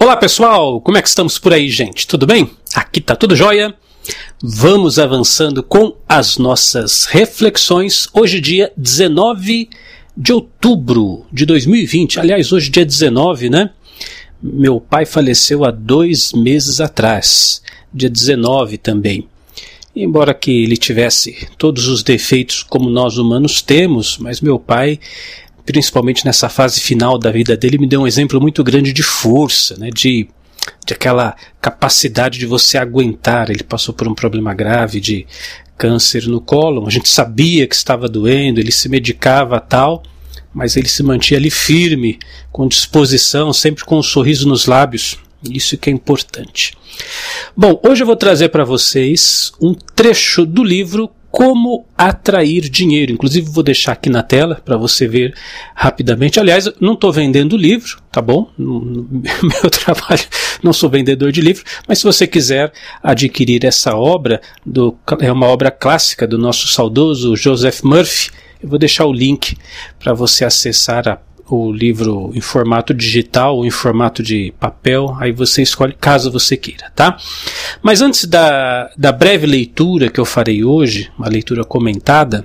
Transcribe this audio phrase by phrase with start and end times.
[0.00, 2.06] Olá pessoal, como é que estamos por aí, gente?
[2.06, 2.48] Tudo bem?
[2.72, 3.74] Aqui tá tudo jóia?
[4.40, 8.06] Vamos avançando com as nossas reflexões.
[8.14, 9.68] Hoje, dia 19
[10.16, 12.20] de outubro de 2020.
[12.20, 13.70] Aliás, hoje, dia 19, né?
[14.40, 17.60] Meu pai faleceu há dois meses atrás,
[17.92, 19.26] dia 19 também.
[19.96, 25.00] Embora que ele tivesse todos os defeitos como nós humanos temos, mas meu pai
[25.68, 29.76] principalmente nessa fase final da vida dele, me deu um exemplo muito grande de força,
[29.76, 30.26] né, de,
[30.86, 33.50] de aquela capacidade de você aguentar.
[33.50, 35.26] Ele passou por um problema grave de
[35.76, 40.02] câncer no cólon, a gente sabia que estava doendo, ele se medicava tal,
[40.54, 42.18] mas ele se mantinha ali firme,
[42.50, 45.18] com disposição, sempre com um sorriso nos lábios.
[45.50, 46.72] Isso que é importante.
[47.54, 53.12] Bom, hoje eu vou trazer para vocês um trecho do livro como atrair dinheiro.
[53.12, 55.34] Inclusive, vou deixar aqui na tela para você ver
[55.74, 56.40] rapidamente.
[56.40, 58.50] Aliás, não estou vendendo livro, tá bom?
[58.56, 58.80] No,
[59.42, 60.24] meu trabalho,
[60.62, 62.72] não sou vendedor de livro, mas se você quiser
[63.02, 68.30] adquirir essa obra, do, é uma obra clássica do nosso saudoso Joseph Murphy.
[68.60, 69.56] Eu vou deixar o link
[70.00, 71.16] para você acessar a
[71.48, 76.56] o livro em formato digital ou em formato de papel, aí você escolhe caso você
[76.56, 77.16] queira, tá?
[77.82, 82.44] Mas antes da, da breve leitura que eu farei hoje, uma leitura comentada,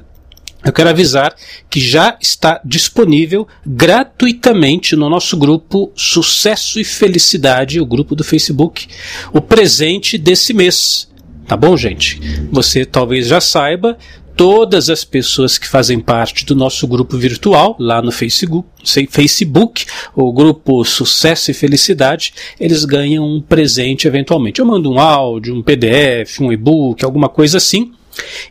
[0.63, 1.35] eu quero avisar
[1.69, 8.87] que já está disponível gratuitamente no nosso grupo Sucesso e Felicidade, o grupo do Facebook,
[9.33, 11.11] o presente desse mês.
[11.45, 12.19] Tá bom, gente?
[12.49, 13.97] Você talvez já saiba,
[14.36, 18.67] todas as pessoas que fazem parte do nosso grupo virtual, lá no Facebook,
[19.09, 24.59] Facebook, o grupo Sucesso e Felicidade, eles ganham um presente eventualmente.
[24.59, 27.94] Eu mando um áudio, um PDF, um e-book, alguma coisa assim.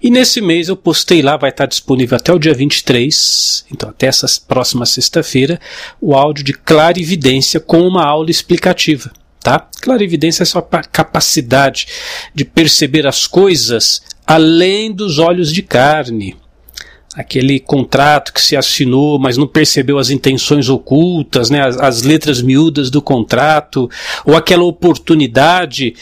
[0.02, 4.06] E nesse mês eu postei lá, vai estar disponível até o dia 23, então até
[4.06, 5.60] essa próxima sexta-feira,
[6.00, 9.12] o áudio de clarividência com uma aula explicativa.
[9.40, 9.68] Tá?
[9.80, 11.88] Clarividência é sua capacidade
[12.32, 16.34] de perceber as coisas além dos olhos de carne.
[17.14, 22.40] Aquele contrato que se assinou, mas não percebeu as intenções ocultas, né, as, as letras
[22.40, 23.90] miúdas do contrato,
[24.24, 25.94] ou aquela oportunidade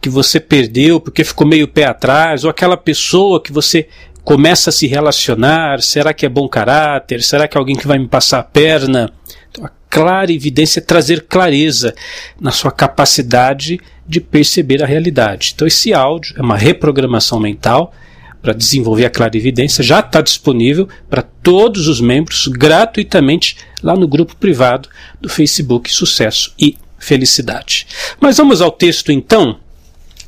[0.00, 3.88] que você perdeu porque ficou meio pé atrás, ou aquela pessoa que você
[4.24, 7.22] começa a se relacionar, será que é bom caráter?
[7.22, 9.12] Será que é alguém que vai me passar a perna?
[9.48, 11.94] Então, a clara evidência é trazer clareza
[12.38, 15.52] na sua capacidade de perceber a realidade.
[15.54, 17.94] Então, esse áudio é uma reprogramação mental
[18.42, 24.06] para desenvolver a clara evidência, já está disponível para todos os membros gratuitamente lá no
[24.06, 24.88] grupo privado
[25.20, 27.86] do Facebook Sucesso e Felicidade.
[28.20, 29.58] Mas vamos ao texto então.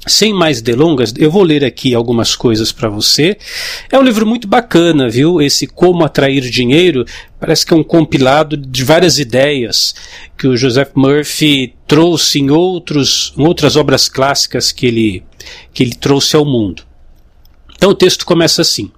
[0.07, 3.37] Sem mais delongas, eu vou ler aqui algumas coisas para você.
[3.91, 5.41] É um livro muito bacana, viu?
[5.41, 7.05] Esse Como Atrair Dinheiro
[7.39, 9.95] parece que é um compilado de várias ideias
[10.37, 15.23] que o Joseph Murphy trouxe em, outros, em outras obras clássicas que ele,
[15.75, 16.85] que ele trouxe ao mundo.
[17.75, 18.91] Então o texto começa assim.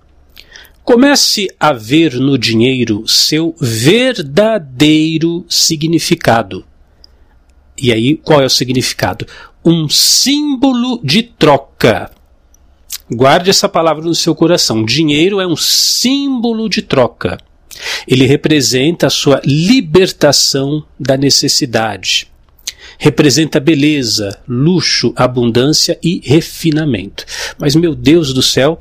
[0.85, 6.65] Comece a ver no dinheiro seu verdadeiro significado.
[7.81, 9.27] E aí, qual é o significado?
[9.65, 12.11] um símbolo de troca.
[13.11, 14.85] Guarde essa palavra no seu coração.
[14.85, 17.39] Dinheiro é um símbolo de troca.
[18.07, 22.29] Ele representa a sua libertação da necessidade.
[22.99, 27.25] Representa beleza, luxo, abundância e refinamento.
[27.59, 28.81] Mas, meu Deus do céu,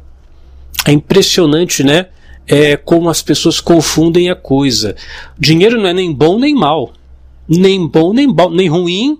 [0.85, 2.07] é impressionante, né?
[2.47, 4.95] É como as pessoas confundem a coisa.
[5.37, 6.93] Dinheiro não é nem bom nem mal.
[7.49, 9.19] Nem bom nem, bom, nem ruim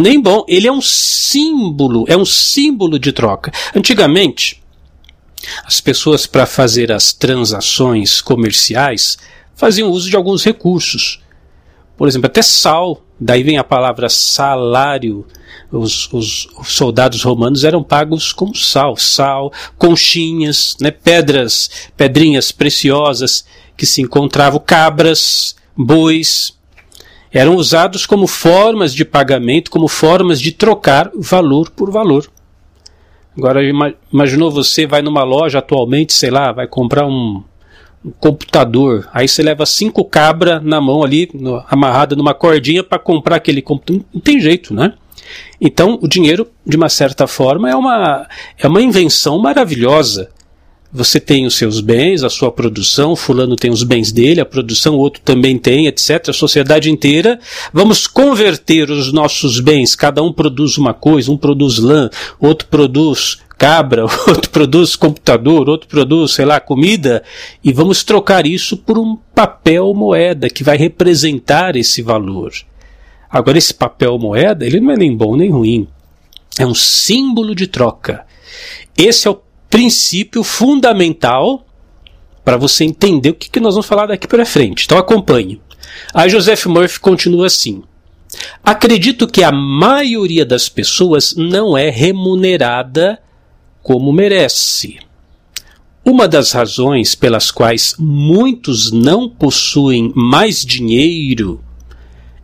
[0.00, 0.44] nem bom.
[0.48, 3.52] Ele é um símbolo, é um símbolo de troca.
[3.74, 4.62] Antigamente,
[5.64, 9.18] as pessoas, para fazer as transações comerciais,
[9.54, 11.20] faziam uso de alguns recursos.
[11.96, 13.02] Por exemplo, até sal.
[13.20, 15.26] Daí vem a palavra salário.
[15.70, 23.44] Os, os, os, soldados romanos eram pagos com sal, sal, conchinhas, né, pedras, pedrinhas preciosas
[23.76, 26.56] que se encontravam, cabras, bois,
[27.34, 32.30] eram usados como formas de pagamento, como formas de trocar valor por valor.
[33.36, 33.60] Agora,
[34.12, 37.42] imaginou você vai numa loja atualmente, sei lá, vai comprar um,
[38.04, 43.00] um computador, aí você leva cinco cabras na mão ali, no, amarrada numa cordinha para
[43.00, 44.04] comprar aquele computador.
[44.14, 44.94] Não tem jeito, né?
[45.60, 50.30] Então, o dinheiro, de uma certa forma, é uma, é uma invenção maravilhosa
[50.96, 54.94] você tem os seus bens, a sua produção, fulano tem os bens dele, a produção,
[54.94, 56.28] o outro também tem, etc.
[56.28, 57.40] A sociedade inteira.
[57.72, 62.08] Vamos converter os nossos bens, cada um produz uma coisa, um produz lã,
[62.38, 67.24] outro produz cabra, outro produz computador, outro produz, sei lá, comida,
[67.62, 72.52] e vamos trocar isso por um papel moeda que vai representar esse valor.
[73.28, 75.88] Agora, esse papel moeda, ele não é nem bom nem ruim.
[76.56, 78.24] É um símbolo de troca.
[78.96, 79.34] Esse é o
[79.74, 81.66] princípio fundamental
[82.44, 84.84] para você entender o que, que nós vamos falar daqui para frente.
[84.84, 85.60] Então acompanhe.
[86.14, 87.82] A Joseph Murphy continua assim.
[88.62, 93.18] Acredito que a maioria das pessoas não é remunerada
[93.82, 94.96] como merece.
[96.04, 101.60] Uma das razões pelas quais muitos não possuem mais dinheiro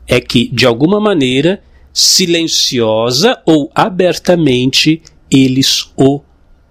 [0.05, 1.63] é que, de alguma maneira,
[1.93, 5.01] silenciosa ou abertamente,
[5.31, 6.23] eles o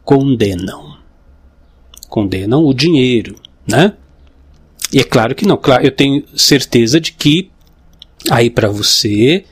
[0.09, 0.97] condenam.
[2.09, 3.35] Condenam o dinheiro,
[3.67, 3.93] né?
[4.91, 7.51] E é claro que não, claro, eu tenho certeza de que
[8.27, 9.45] aí para você,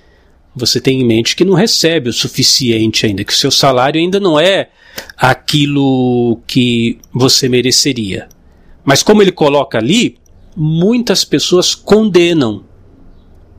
[0.55, 4.19] você tem em mente que não recebe o suficiente ainda, que o seu salário ainda
[4.19, 4.69] não é
[5.15, 8.27] aquilo que você mereceria.
[8.83, 10.17] Mas como ele coloca ali,
[10.55, 12.65] muitas pessoas condenam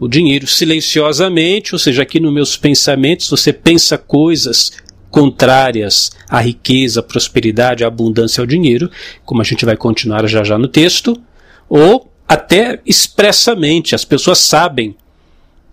[0.00, 4.72] o dinheiro silenciosamente, ou seja, aqui nos meus pensamentos você pensa coisas
[5.10, 8.90] contrárias à riqueza, à prosperidade, à abundância ao dinheiro,
[9.24, 11.20] como a gente vai continuar já já no texto,
[11.68, 14.94] ou até expressamente as pessoas sabem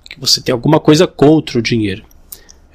[0.10, 2.04] que você tem alguma coisa contra o dinheiro.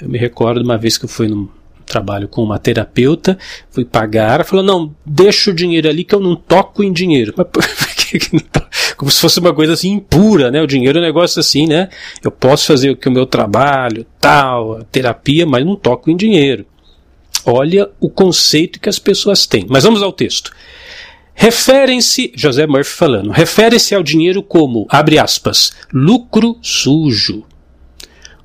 [0.00, 1.48] Eu me recordo uma vez que eu fui num
[1.86, 3.38] trabalho com uma terapeuta,
[3.70, 7.34] fui pagar, ela falou: "Não, deixa o dinheiro ali que eu não toco em dinheiro".
[7.36, 7.64] Mas por
[7.94, 8.69] que, que não toca?
[9.00, 10.60] Como se fosse uma coisa assim impura, né?
[10.60, 11.88] O dinheiro é um negócio assim, né?
[12.22, 16.66] Eu posso fazer o que o meu trabalho, tal, terapia, mas não toco em dinheiro.
[17.46, 19.64] Olha o conceito que as pessoas têm.
[19.70, 20.52] Mas vamos ao texto.
[21.32, 27.42] Referem-se, José Murphy falando, referem-se ao dinheiro como, abre aspas, lucro sujo.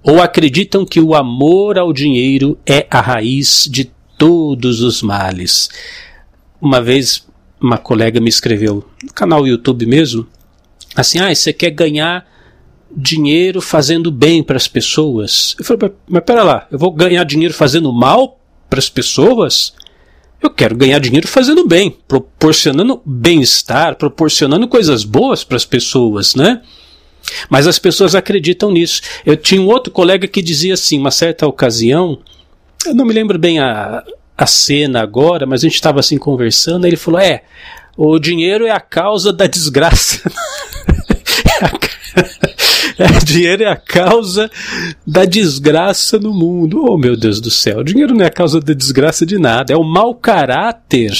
[0.01, 5.69] Ou acreditam que o amor ao dinheiro é a raiz de todos os males.
[6.61, 7.27] Uma vez
[7.59, 10.25] uma colega me escreveu no canal YouTube mesmo,
[10.95, 12.25] assim, ah, você quer ganhar
[12.95, 15.55] dinheiro fazendo bem para as pessoas?
[15.59, 18.39] Eu falei, mas, pera lá, eu vou ganhar dinheiro fazendo mal
[18.69, 19.73] para as pessoas?
[20.41, 26.61] Eu quero ganhar dinheiro fazendo bem, proporcionando bem-estar, proporcionando coisas boas para as pessoas, né?
[27.49, 29.01] Mas as pessoas acreditam nisso.
[29.25, 32.19] Eu tinha um outro colega que dizia assim, uma certa ocasião,
[32.85, 34.03] eu não me lembro bem a,
[34.37, 37.43] a cena agora, mas a gente estava assim conversando, ele falou: É,
[37.97, 40.21] o dinheiro é a causa da desgraça.
[42.97, 44.49] é, dinheiro é a causa
[45.05, 46.83] da desgraça no mundo.
[46.85, 47.83] Oh, meu Deus do céu.
[47.83, 49.73] Dinheiro não é a causa da desgraça de nada.
[49.73, 51.11] É o mau caráter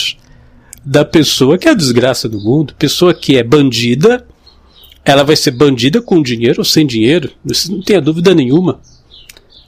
[0.84, 2.76] da pessoa que é a desgraça do mundo.
[2.78, 4.26] Pessoa que é bandida,
[5.04, 7.32] ela vai ser bandida com dinheiro ou sem dinheiro.
[7.46, 8.80] Isso não tenha dúvida nenhuma.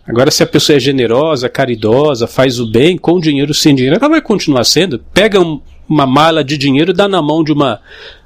[0.07, 3.97] Agora, se a pessoa é generosa, caridosa, faz o bem com dinheiro ou sem dinheiro,
[3.97, 4.99] ela vai continuar sendo.
[5.13, 7.81] Pega um, uma mala de dinheiro dá na mão de uma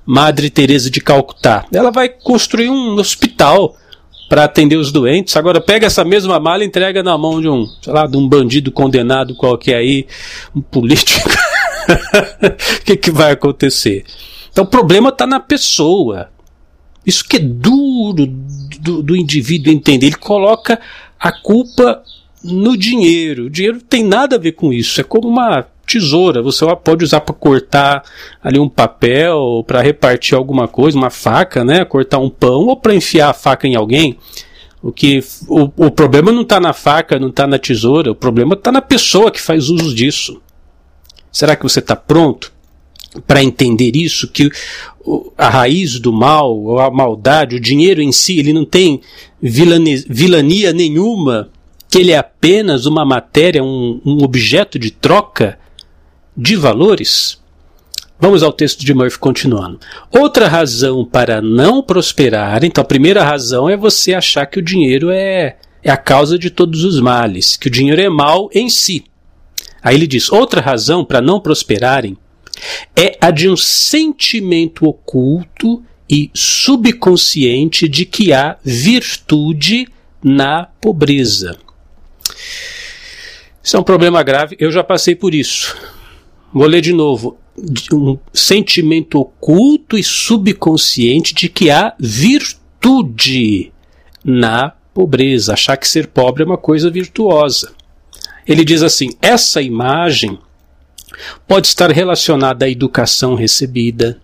[0.05, 1.65] Madre Teresa de Calcutá.
[1.71, 3.75] Ela vai construir um hospital
[4.27, 5.35] para atender os doentes.
[5.35, 8.27] Agora pega essa mesma mala e entrega na mão de um, sei lá, de um
[8.27, 10.07] bandido condenado qualquer aí,
[10.55, 11.29] um político.
[11.29, 14.05] O que, que vai acontecer?
[14.51, 16.29] Então o problema está na pessoa.
[17.05, 18.25] Isso que é duro
[18.79, 20.07] do, do indivíduo entender.
[20.07, 20.79] Ele coloca
[21.19, 22.01] a culpa
[22.43, 23.45] no dinheiro.
[23.45, 25.01] O dinheiro tem nada a ver com isso.
[25.01, 26.41] É como uma tesoura.
[26.41, 28.03] Você pode usar para cortar
[28.41, 31.83] ali um papel, para repartir alguma coisa, uma faca, né?
[31.83, 34.17] Cortar um pão ou para enfiar a faca em alguém.
[34.81, 38.11] O que o, o problema não está na faca, não está na tesoura.
[38.11, 40.41] O problema está na pessoa que faz uso disso.
[41.31, 42.51] Será que você está pronto
[43.27, 44.27] para entender isso?
[44.27, 44.49] Que
[45.37, 49.01] a raiz do mal, a maldade, o dinheiro em si, ele não tem
[49.41, 51.49] vilania, nenhuma
[51.89, 55.59] que ele é apenas uma matéria, um, um objeto de troca
[56.41, 57.39] de valores?
[58.19, 59.79] Vamos ao texto de Murphy continuando.
[60.11, 65.11] Outra razão para não prosperar, então a primeira razão é você achar que o dinheiro
[65.11, 69.03] é, é a causa de todos os males, que o dinheiro é mal em si.
[69.83, 72.17] Aí ele diz: outra razão para não prosperarem
[72.95, 79.87] é a de um sentimento oculto e subconsciente de que há virtude
[80.23, 81.57] na pobreza.
[83.63, 85.75] Isso é um problema grave, eu já passei por isso.
[86.53, 87.37] Vou ler de novo.
[87.93, 93.71] Um sentimento oculto e subconsciente de que há virtude
[94.23, 95.53] na pobreza.
[95.53, 97.73] Achar que ser pobre é uma coisa virtuosa.
[98.47, 100.39] Ele diz assim: essa imagem
[101.47, 104.19] pode estar relacionada à educação recebida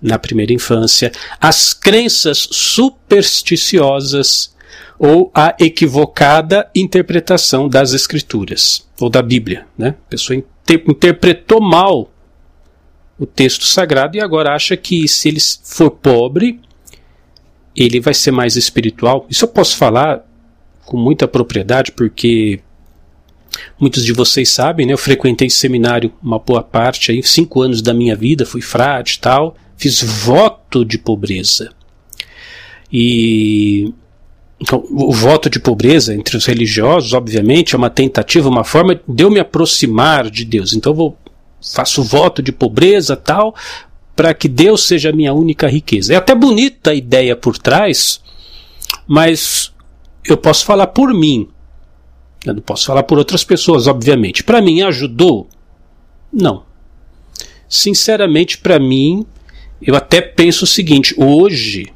[0.00, 4.54] na primeira infância, às crenças supersticiosas
[4.98, 9.94] ou à equivocada interpretação das escrituras ou da Bíblia, né?
[10.06, 10.36] A pessoa
[10.72, 12.10] interpretou mal
[13.18, 16.60] o texto sagrado e agora acha que se ele for pobre,
[17.76, 19.26] ele vai ser mais espiritual.
[19.28, 20.24] Isso eu posso falar
[20.84, 22.60] com muita propriedade, porque
[23.78, 24.92] muitos de vocês sabem, né?
[24.92, 29.20] Eu frequentei seminário uma boa parte aí, cinco anos da minha vida, fui frade e
[29.20, 31.72] tal, fiz voto de pobreza.
[32.92, 33.92] E
[34.64, 39.22] então, o voto de pobreza entre os religiosos, obviamente, é uma tentativa, uma forma de
[39.22, 40.72] eu me aproximar de Deus.
[40.72, 41.18] Então, eu vou,
[41.74, 43.54] faço voto de pobreza tal,
[44.16, 46.14] para que Deus seja a minha única riqueza.
[46.14, 48.22] É até bonita a ideia por trás,
[49.06, 49.70] mas
[50.26, 51.46] eu posso falar por mim.
[52.42, 54.42] Eu não posso falar por outras pessoas, obviamente.
[54.42, 55.46] Para mim, ajudou?
[56.32, 56.64] Não.
[57.68, 59.26] Sinceramente, para mim,
[59.82, 61.92] eu até penso o seguinte: hoje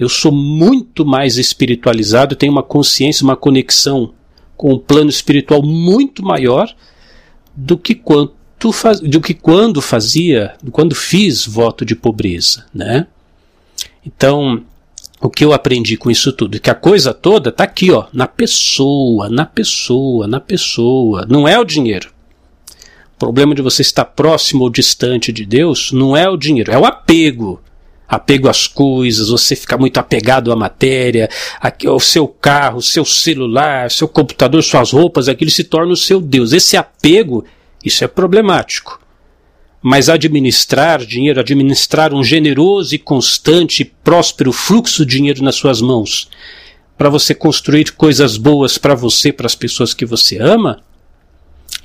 [0.00, 4.14] eu sou muito mais espiritualizado, tenho uma consciência, uma conexão
[4.56, 6.74] com o plano espiritual muito maior
[7.54, 13.08] do que quanto faz, do que quando fazia, quando fiz voto de pobreza, né?
[14.04, 14.64] Então,
[15.20, 16.58] o que eu aprendi com isso tudo?
[16.58, 21.26] Que a coisa toda está aqui, ó, na pessoa, na pessoa, na pessoa.
[21.28, 22.10] Não é o dinheiro.
[23.16, 26.78] O problema de você estar próximo ou distante de Deus não é o dinheiro, é
[26.78, 27.60] o apego.
[28.10, 31.30] Apego às coisas, você ficar muito apegado à matéria,
[31.86, 36.52] ao seu carro, seu celular, seu computador, suas roupas, aquilo se torna o seu Deus.
[36.52, 37.44] Esse apego,
[37.84, 39.00] isso é problemático.
[39.80, 46.28] Mas administrar dinheiro, administrar um generoso e constante próspero fluxo de dinheiro nas suas mãos,
[46.98, 50.82] para você construir coisas boas para você, para as pessoas que você ama,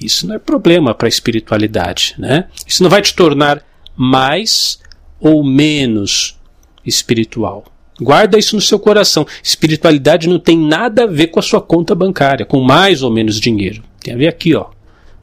[0.01, 2.49] isso não é problema para a espiritualidade, né?
[2.67, 3.63] Isso não vai te tornar
[3.95, 4.79] mais
[5.19, 6.39] ou menos
[6.85, 7.65] espiritual.
[7.99, 9.25] Guarda isso no seu coração.
[9.41, 13.39] Espiritualidade não tem nada a ver com a sua conta bancária, com mais ou menos
[13.39, 13.83] dinheiro.
[14.01, 14.67] Tem a ver aqui, ó,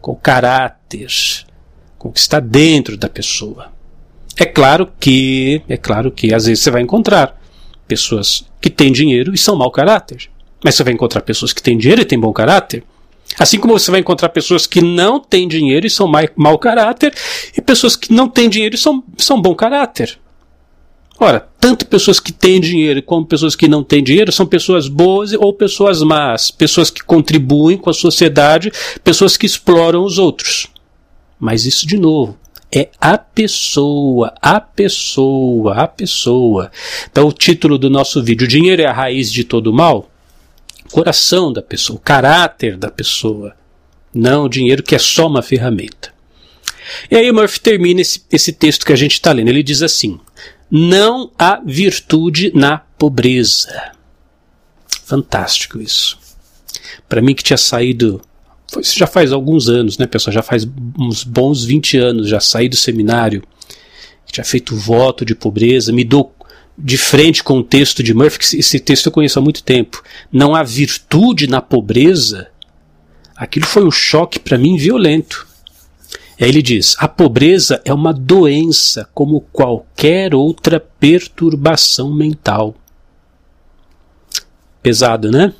[0.01, 1.09] com caráter,
[1.99, 3.71] com o que está dentro da pessoa.
[4.37, 7.39] É claro que, é claro que às vezes você vai encontrar
[7.87, 10.31] pessoas que têm dinheiro e são mau caráter.
[10.65, 12.83] Mas você vai encontrar pessoas que têm dinheiro e têm bom caráter.
[13.39, 17.15] Assim como você vai encontrar pessoas que não têm dinheiro e são mau caráter,
[17.57, 20.19] e pessoas que não têm dinheiro e são, são bom caráter.
[21.19, 25.33] Ora, tanto pessoas que têm dinheiro como pessoas que não têm dinheiro são pessoas boas
[25.33, 28.73] ou pessoas más, pessoas que contribuem com a sociedade,
[29.05, 30.67] pessoas que exploram os outros.
[31.39, 32.37] Mas isso, de novo,
[32.75, 36.71] é a pessoa, a pessoa, a pessoa.
[37.11, 40.09] Então, o título do nosso vídeo: Dinheiro é a raiz de todo mal?
[40.93, 43.55] Coração da pessoa, o caráter da pessoa.
[44.15, 46.13] Não o dinheiro que é só uma ferramenta.
[47.11, 49.49] E aí Murphy termina esse, esse texto que a gente está lendo.
[49.49, 50.21] Ele diz assim:
[50.71, 53.93] Não há virtude na pobreza.
[55.05, 56.19] Fantástico isso.
[57.09, 58.21] Para mim que tinha saído
[58.81, 60.33] isso já faz alguns anos, né, pessoal?
[60.33, 60.67] Já faz
[60.99, 63.43] uns bons 20 anos, já saí do seminário,
[64.31, 66.35] tinha feito voto de pobreza, me dou
[66.77, 70.03] de frente com o texto de Murphy, que esse texto eu conheço há muito tempo.
[70.33, 72.49] Não há virtude na pobreza.
[73.37, 75.47] Aquilo foi um choque para mim violento.
[76.41, 82.75] Aí ele diz: a pobreza é uma doença como qualquer outra perturbação mental.
[84.83, 85.53] Pesado, né?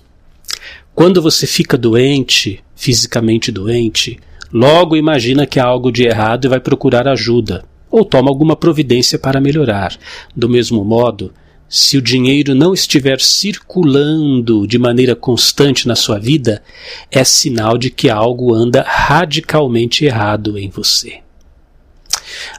[0.95, 4.19] Quando você fica doente, fisicamente doente,
[4.53, 9.19] logo imagina que há algo de errado e vai procurar ajuda, ou toma alguma providência
[9.19, 9.97] para melhorar.
[10.35, 11.33] Do mesmo modo,
[11.69, 16.63] se o dinheiro não estiver circulando de maneira constante na sua vida,
[17.11, 21.21] é sinal de que algo anda radicalmente errado em você.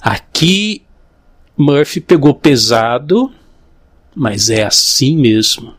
[0.01, 0.83] Aqui
[1.57, 3.29] Murphy pegou pesado,
[4.15, 5.73] mas é assim mesmo.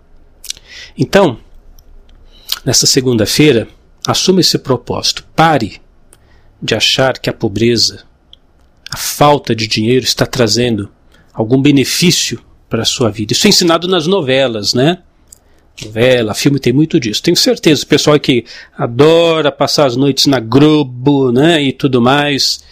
[0.99, 1.39] Então,
[2.65, 3.69] Nessa segunda-feira,
[4.07, 5.23] assuma esse propósito.
[5.37, 5.83] Pare
[6.63, 8.05] de achar que a pobreza,
[8.95, 10.89] a falta de dinheiro está trazendo
[11.33, 13.33] algum benefício para a sua vida.
[13.33, 14.99] Isso é ensinado nas novelas, né?
[15.85, 17.21] Novela, filme tem muito disso.
[17.21, 18.45] Tenho certeza, o pessoal que
[18.79, 22.63] adora passar as noites na Globo, né, e tudo mais.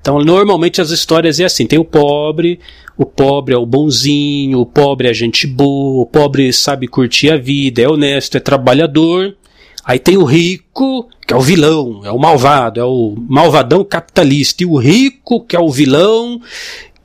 [0.00, 2.60] Então, normalmente as histórias é assim: tem o pobre,
[2.96, 7.36] o pobre é o bonzinho, o pobre é gente boa, o pobre sabe curtir a
[7.36, 9.36] vida, é honesto, é trabalhador.
[9.84, 14.62] Aí tem o rico, que é o vilão, é o malvado, é o malvadão capitalista.
[14.62, 16.40] E o rico, que é o vilão,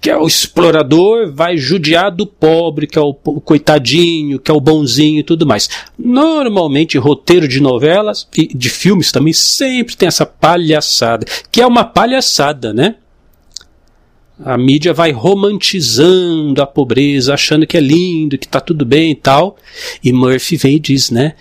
[0.01, 4.61] que é o explorador, vai judiar do pobre, que é o coitadinho, que é o
[4.61, 5.69] bonzinho e tudo mais.
[5.97, 11.83] Normalmente, roteiro de novelas e de filmes também sempre tem essa palhaçada, que é uma
[11.83, 12.95] palhaçada, né?
[14.41, 19.15] A mídia vai romantizando a pobreza, achando que é lindo, que tá tudo bem e
[19.15, 19.57] tal.
[20.01, 21.35] E Murphy vem e diz, né?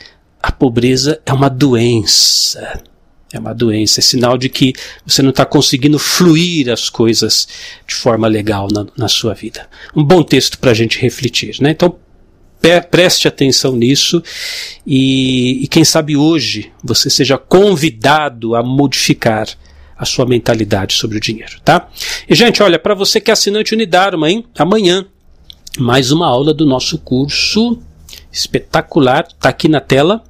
[0.49, 2.83] A pobreza é uma doença.
[3.31, 4.73] É uma doença, é sinal de que
[5.05, 7.47] você não está conseguindo fluir as coisas
[7.87, 9.69] de forma legal na, na sua vida.
[9.95, 11.57] Um bom texto para a gente refletir.
[11.61, 11.73] Né?
[11.73, 11.97] Então,
[12.90, 14.23] preste atenção nisso
[14.87, 19.47] e, e, quem sabe hoje você seja convidado a modificar
[19.99, 21.90] a sua mentalidade sobre o dinheiro, tá?
[22.26, 24.47] E gente, olha, para você que é assinante Unidarma, hein?
[24.57, 25.05] Amanhã
[25.78, 27.78] mais uma aula do nosso curso
[28.33, 30.23] espetacular, tá aqui na tela,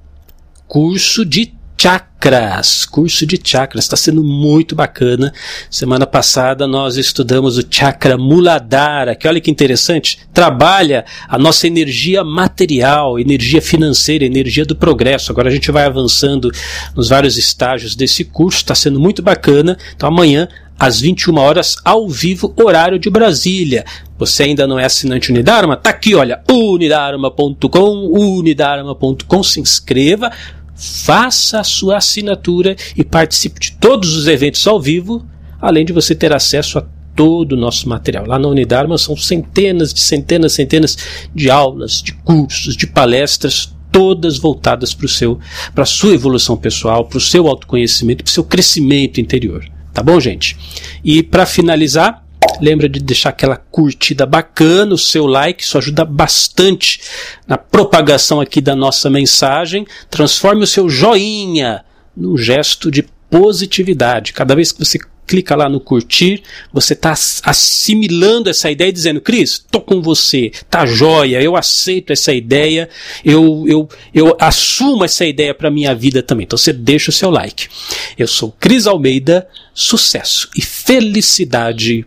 [0.69, 5.33] curso de chakras, curso de chakras, está sendo muito bacana.
[5.71, 12.23] Semana passada nós estudamos o chakra Muladhara, que olha que interessante, trabalha a nossa energia
[12.23, 15.33] material, energia financeira, energia do progresso.
[15.33, 16.51] Agora a gente vai avançando
[16.95, 19.79] nos vários estágios desse curso, está sendo muito bacana.
[19.95, 20.49] Então amanhã
[20.79, 23.85] às 21 horas ao vivo, horário de Brasília.
[24.17, 25.77] Você ainda não é assinante Unidarma?
[25.77, 30.31] Tá aqui, olha, unidarma.com, unidarma.com, se inscreva,
[30.79, 35.27] faça a sua assinatura e participe de todos os eventos ao vivo,
[35.61, 38.25] além de você ter acesso a todo o nosso material.
[38.25, 40.97] Lá na Unidarma são centenas de centenas, centenas
[41.35, 45.41] de aulas, de cursos, de palestras, todas voltadas para o seu,
[45.75, 49.69] para a sua evolução pessoal, para o seu autoconhecimento, para o seu crescimento interior.
[49.93, 50.57] Tá bom, gente?
[51.03, 52.25] E para finalizar,
[52.61, 57.01] lembra de deixar aquela curtida bacana, o seu like, isso ajuda bastante
[57.47, 59.87] na propagação aqui da nossa mensagem.
[60.11, 61.85] Transforme o seu joinha
[62.17, 64.33] num gesto de positividade.
[64.33, 66.43] Cada vez que você clica lá no curtir,
[66.73, 72.15] você está assimilando essa ideia e dizendo, Cris, tô com você, tá joia, eu aceito
[72.15, 72.89] essa ideia,
[73.23, 76.45] eu, eu, eu assumo essa ideia para minha vida também.
[76.45, 77.69] Então você deixa o seu like.
[78.17, 82.07] Eu sou Cris Almeida, sucesso e felicidade